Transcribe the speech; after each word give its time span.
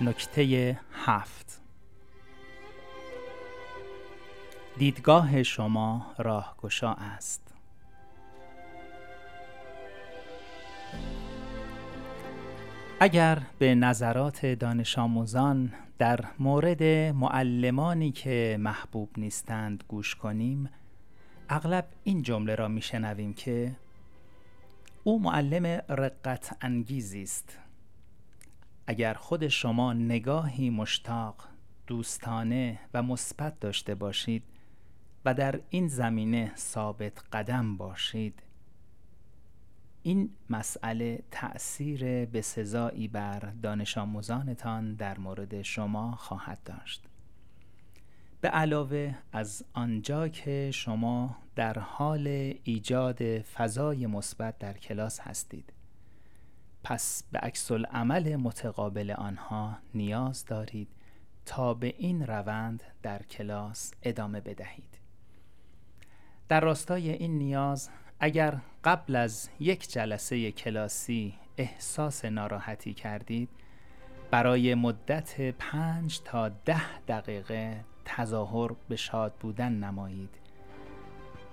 نکته 0.00 0.80
هفت. 0.92 1.60
دیدگاه 4.78 5.42
شما 5.42 6.06
راهگشا 6.18 6.92
است. 6.92 7.54
اگر 13.00 13.42
به 13.58 13.74
نظرات 13.74 14.46
دانش 14.46 14.98
آموزان 14.98 15.72
در 15.98 16.24
مورد 16.38 16.82
معلمانی 17.14 18.12
که 18.12 18.56
محبوب 18.60 19.10
نیستند 19.16 19.84
گوش 19.88 20.14
کنیم 20.14 20.70
اغلب 21.48 21.86
این 22.04 22.22
جمله 22.22 22.54
را 22.54 22.68
میشنویم 22.68 23.34
که 23.34 23.76
او 25.04 25.22
معلم 25.22 25.82
رقت 25.88 26.56
انگیزی 26.60 27.22
است. 27.22 27.58
اگر 28.90 29.14
خود 29.14 29.48
شما 29.48 29.92
نگاهی 29.92 30.70
مشتاق 30.70 31.48
دوستانه 31.86 32.78
و 32.94 33.02
مثبت 33.02 33.60
داشته 33.60 33.94
باشید 33.94 34.42
و 35.24 35.34
در 35.34 35.60
این 35.70 35.88
زمینه 35.88 36.52
ثابت 36.56 37.22
قدم 37.32 37.76
باشید 37.76 38.42
این 40.02 40.30
مسئله 40.50 41.22
تأثیر 41.30 42.24
بسزایی 42.24 43.08
بر 43.08 43.38
دانش 43.38 43.98
آموزانتان 43.98 44.94
در 44.94 45.18
مورد 45.18 45.62
شما 45.62 46.12
خواهد 46.12 46.58
داشت. 46.64 47.02
به 48.40 48.48
علاوه 48.48 49.14
از 49.32 49.64
آنجا 49.72 50.28
که 50.28 50.70
شما 50.74 51.36
در 51.56 51.78
حال 51.78 52.54
ایجاد 52.64 53.38
فضای 53.38 54.06
مثبت 54.06 54.58
در 54.58 54.72
کلاس 54.72 55.20
هستید. 55.20 55.72
پس 56.82 57.22
به 57.32 57.38
عکس 57.38 57.72
عمل 57.72 58.36
متقابل 58.36 59.10
آنها 59.10 59.78
نیاز 59.94 60.44
دارید 60.44 60.88
تا 61.46 61.74
به 61.74 61.94
این 61.98 62.26
روند 62.26 62.82
در 63.02 63.22
کلاس 63.22 63.92
ادامه 64.02 64.40
بدهید. 64.40 64.98
در 66.48 66.60
راستای 66.60 67.10
این 67.10 67.38
نیاز 67.38 67.90
اگر 68.20 68.60
قبل 68.84 69.16
از 69.16 69.50
یک 69.60 69.92
جلسه 69.92 70.52
کلاسی 70.52 71.34
احساس 71.56 72.24
ناراحتی 72.24 72.94
کردید 72.94 73.48
برای 74.30 74.74
مدت 74.74 75.40
پنج 75.40 76.20
تا 76.20 76.48
ده 76.48 77.00
دقیقه 77.08 77.84
تظاهر 78.04 78.70
به 78.88 78.96
شاد 78.96 79.34
بودن 79.40 79.72
نمایید. 79.72 80.34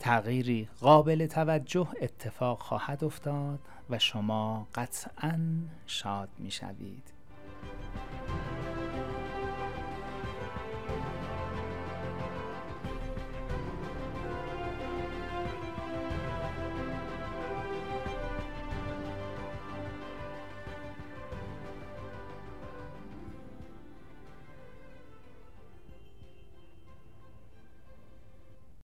تغییری 0.00 0.68
قابل 0.80 1.26
توجه 1.26 1.88
اتفاق 2.00 2.60
خواهد 2.60 3.04
افتاد 3.04 3.58
و 3.90 3.98
شما 3.98 4.68
قطعا 4.74 5.40
شاد 5.86 6.28
می 6.38 6.50
شوید 6.50 7.12